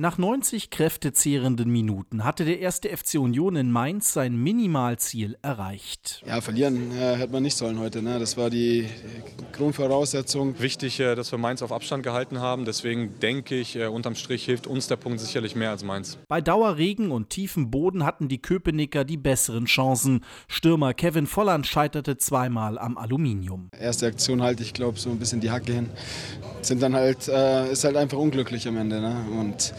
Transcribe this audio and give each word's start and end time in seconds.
Nach 0.00 0.16
90 0.16 0.70
kräftezehrenden 0.70 1.68
Minuten 1.70 2.22
hatte 2.22 2.44
der 2.44 2.60
erste 2.60 2.88
FC 2.88 3.14
Union 3.14 3.56
in 3.56 3.72
Mainz 3.72 4.12
sein 4.12 4.36
Minimalziel 4.36 5.36
erreicht. 5.42 6.22
Ja, 6.24 6.40
verlieren 6.40 6.92
äh, 6.92 7.16
hätte 7.16 7.32
man 7.32 7.42
nicht 7.42 7.56
sollen 7.56 7.80
heute. 7.80 8.00
Ne? 8.00 8.20
Das 8.20 8.36
war 8.36 8.48
die 8.48 8.86
Grundvoraussetzung. 9.50 10.60
Wichtig, 10.60 11.00
äh, 11.00 11.16
dass 11.16 11.32
wir 11.32 11.38
Mainz 11.40 11.62
auf 11.62 11.72
Abstand 11.72 12.04
gehalten 12.04 12.38
haben. 12.38 12.64
Deswegen 12.64 13.18
denke 13.18 13.56
ich, 13.56 13.74
äh, 13.74 13.86
unterm 13.86 14.14
Strich 14.14 14.44
hilft 14.44 14.68
uns 14.68 14.86
der 14.86 14.94
Punkt 14.94 15.18
sicherlich 15.18 15.56
mehr 15.56 15.70
als 15.70 15.82
Mainz. 15.82 16.16
Bei 16.28 16.40
Dauerregen 16.40 17.10
und 17.10 17.30
tiefem 17.30 17.72
Boden 17.72 18.04
hatten 18.04 18.28
die 18.28 18.40
Köpenicker 18.40 19.02
die 19.04 19.16
besseren 19.16 19.64
Chancen. 19.64 20.24
Stürmer 20.46 20.94
Kevin 20.94 21.26
Volland 21.26 21.66
scheiterte 21.66 22.18
zweimal 22.18 22.78
am 22.78 22.96
Aluminium. 22.96 23.68
Erste 23.76 24.06
Aktion 24.06 24.42
halte 24.44 24.62
ich, 24.62 24.74
glaube 24.74 24.96
so 24.96 25.10
ein 25.10 25.18
bisschen 25.18 25.40
die 25.40 25.50
Hacke 25.50 25.72
hin. 25.72 25.90
Sind 26.62 26.82
dann 26.82 26.94
halt, 26.94 27.26
äh, 27.26 27.72
ist 27.72 27.82
halt 27.82 27.96
einfach 27.96 28.18
unglücklich 28.18 28.68
am 28.68 28.76
Ende. 28.76 29.00
Ne? 29.00 29.26
Und 29.40 29.74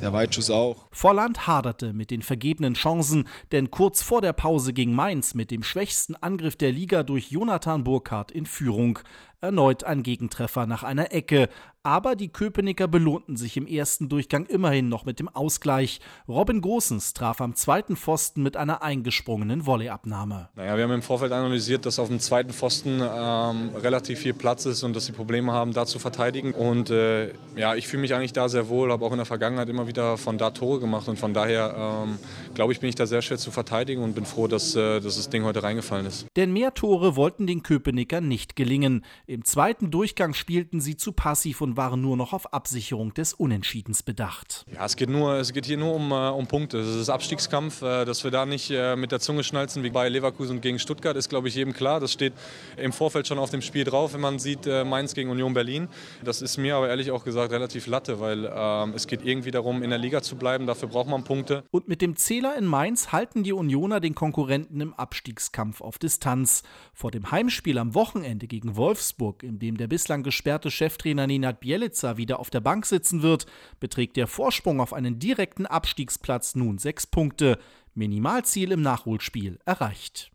der 0.00 0.12
Weitschuss 0.12 0.50
auch. 0.50 0.86
Volland 0.90 1.46
haderte 1.46 1.92
mit 1.92 2.10
den 2.10 2.22
vergebenen 2.22 2.74
Chancen, 2.74 3.28
denn 3.52 3.70
kurz 3.70 4.02
vor 4.02 4.20
der 4.20 4.32
Pause 4.32 4.72
ging 4.72 4.92
Mainz 4.92 5.34
mit 5.34 5.50
dem 5.50 5.62
schwächsten 5.62 6.16
Angriff 6.16 6.56
der 6.56 6.72
Liga 6.72 7.02
durch 7.02 7.30
Jonathan 7.30 7.84
Burkhardt 7.84 8.30
in 8.30 8.46
Führung. 8.46 8.98
Erneut 9.42 9.84
ein 9.84 10.02
Gegentreffer 10.02 10.66
nach 10.66 10.82
einer 10.82 11.12
Ecke. 11.12 11.48
Aber 11.82 12.14
die 12.14 12.28
Köpenicker 12.28 12.88
belohnten 12.88 13.38
sich 13.38 13.56
im 13.56 13.66
ersten 13.66 14.10
Durchgang 14.10 14.44
immerhin 14.44 14.90
noch 14.90 15.06
mit 15.06 15.18
dem 15.18 15.30
Ausgleich. 15.30 16.00
Robin 16.28 16.60
Gosens 16.60 17.14
traf 17.14 17.40
am 17.40 17.54
zweiten 17.54 17.96
Pfosten 17.96 18.42
mit 18.42 18.58
einer 18.58 18.82
eingesprungenen 18.82 19.64
Volleyabnahme. 19.64 20.50
Naja, 20.56 20.76
wir 20.76 20.84
haben 20.84 20.92
im 20.92 21.00
Vorfeld 21.00 21.32
analysiert, 21.32 21.86
dass 21.86 21.98
auf 21.98 22.08
dem 22.08 22.20
zweiten 22.20 22.50
Pfosten 22.50 23.00
ähm, 23.00 23.70
relativ 23.76 24.18
viel 24.18 24.34
Platz 24.34 24.66
ist 24.66 24.82
und 24.82 24.94
dass 24.94 25.06
sie 25.06 25.12
Probleme 25.12 25.52
haben, 25.52 25.72
da 25.72 25.86
zu 25.86 25.98
verteidigen. 25.98 26.52
Und 26.52 26.90
äh, 26.90 27.32
ja, 27.56 27.74
ich 27.74 27.88
fühle 27.88 28.02
mich 28.02 28.14
eigentlich 28.14 28.34
da 28.34 28.50
sehr 28.50 28.68
wohl, 28.68 28.92
habe 28.92 29.02
auch 29.02 29.12
in 29.12 29.16
der 29.16 29.24
Vergangenheit 29.24 29.70
immer 29.70 29.86
wieder 29.86 30.18
von 30.18 30.36
da 30.36 30.50
Tore 30.50 30.80
gemacht 30.80 31.08
und 31.08 31.18
von 31.18 31.32
daher 31.32 32.04
ähm, 32.04 32.18
glaube 32.52 32.74
ich, 32.74 32.80
bin 32.80 32.90
ich 32.90 32.94
da 32.94 33.06
sehr 33.06 33.22
schwer 33.22 33.38
zu 33.38 33.50
verteidigen 33.50 34.02
und 34.02 34.14
bin 34.14 34.26
froh, 34.26 34.48
dass, 34.48 34.76
äh, 34.76 35.00
dass 35.00 35.16
das 35.16 35.30
Ding 35.30 35.44
heute 35.44 35.62
reingefallen 35.62 36.04
ist. 36.04 36.26
Denn 36.36 36.52
mehr 36.52 36.74
Tore 36.74 37.16
wollten 37.16 37.46
den 37.46 37.62
Köpenickern 37.62 38.28
nicht 38.28 38.54
gelingen. 38.54 39.02
Im 39.30 39.44
zweiten 39.44 39.92
Durchgang 39.92 40.34
spielten 40.34 40.80
sie 40.80 40.96
zu 40.96 41.12
passiv 41.12 41.60
und 41.60 41.76
waren 41.76 42.00
nur 42.00 42.16
noch 42.16 42.32
auf 42.32 42.52
Absicherung 42.52 43.14
des 43.14 43.32
Unentschiedens 43.32 44.02
bedacht. 44.02 44.66
Ja, 44.74 44.84
es 44.84 44.96
geht, 44.96 45.08
nur, 45.08 45.34
es 45.34 45.52
geht 45.52 45.66
hier 45.66 45.76
nur 45.76 45.94
um, 45.94 46.10
äh, 46.10 46.30
um 46.30 46.48
Punkte. 46.48 46.78
Es 46.78 46.96
ist 46.96 47.08
Abstiegskampf. 47.08 47.80
Äh, 47.80 48.04
dass 48.04 48.24
wir 48.24 48.32
da 48.32 48.44
nicht 48.44 48.72
äh, 48.72 48.96
mit 48.96 49.12
der 49.12 49.20
Zunge 49.20 49.44
schnalzen 49.44 49.84
wie 49.84 49.90
bei 49.90 50.08
Leverkusen 50.08 50.60
gegen 50.60 50.80
Stuttgart, 50.80 51.16
ist, 51.16 51.28
glaube 51.28 51.46
ich, 51.46 51.54
jedem 51.54 51.74
klar. 51.74 52.00
Das 52.00 52.12
steht 52.12 52.32
im 52.76 52.92
Vorfeld 52.92 53.28
schon 53.28 53.38
auf 53.38 53.50
dem 53.50 53.62
Spiel 53.62 53.84
drauf, 53.84 54.14
wenn 54.14 54.20
man 54.20 54.40
sieht 54.40 54.66
äh, 54.66 54.82
Mainz 54.82 55.14
gegen 55.14 55.30
Union 55.30 55.54
Berlin. 55.54 55.86
Das 56.24 56.42
ist 56.42 56.56
mir 56.56 56.74
aber 56.74 56.88
ehrlich 56.88 57.12
auch 57.12 57.22
gesagt 57.22 57.52
relativ 57.52 57.86
latte, 57.86 58.18
weil 58.18 58.50
ähm, 58.52 58.94
es 58.96 59.06
geht 59.06 59.24
irgendwie 59.24 59.52
darum, 59.52 59.84
in 59.84 59.90
der 59.90 60.00
Liga 60.00 60.22
zu 60.22 60.34
bleiben. 60.34 60.66
Dafür 60.66 60.88
braucht 60.88 61.08
man 61.08 61.22
Punkte. 61.22 61.62
Und 61.70 61.86
mit 61.86 62.02
dem 62.02 62.16
Zähler 62.16 62.56
in 62.58 62.66
Mainz 62.66 63.12
halten 63.12 63.44
die 63.44 63.52
Unioner 63.52 64.00
den 64.00 64.16
Konkurrenten 64.16 64.80
im 64.80 64.92
Abstiegskampf 64.92 65.82
auf 65.82 65.98
Distanz. 65.98 66.64
Vor 66.92 67.12
dem 67.12 67.30
Heimspiel 67.30 67.78
am 67.78 67.94
Wochenende 67.94 68.48
gegen 68.48 68.74
Wolfsburg, 68.74 69.19
im 69.42 69.58
dem 69.58 69.76
der 69.76 69.86
bislang 69.86 70.22
gesperrte 70.22 70.70
Cheftrainer 70.70 71.26
Nenad 71.26 71.60
Bielica 71.60 72.16
wieder 72.16 72.40
auf 72.40 72.50
der 72.50 72.60
Bank 72.60 72.86
sitzen 72.86 73.22
wird, 73.22 73.46
beträgt 73.78 74.16
der 74.16 74.26
Vorsprung 74.26 74.80
auf 74.80 74.92
einen 74.92 75.18
direkten 75.18 75.66
Abstiegsplatz 75.66 76.54
nun 76.54 76.78
sechs 76.78 77.06
Punkte. 77.06 77.58
Minimalziel 77.94 78.72
im 78.72 78.82
Nachholspiel 78.82 79.58
erreicht. 79.64 80.30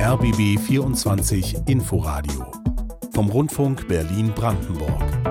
RBB 0.00 0.58
24 0.58 1.56
Inforadio 1.66 2.50
vom 3.12 3.30
Rundfunk 3.30 3.88
Berlin-Brandenburg. 3.88 5.25